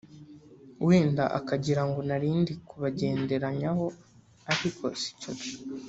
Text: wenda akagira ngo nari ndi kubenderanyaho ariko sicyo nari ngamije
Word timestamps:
wenda 0.87 1.23
akagira 1.39 1.81
ngo 1.89 1.99
nari 2.07 2.29
ndi 2.39 2.53
kubenderanyaho 2.67 3.85
ariko 4.51 4.83
sicyo 5.01 5.31
nari 5.37 5.49
ngamije 5.59 5.79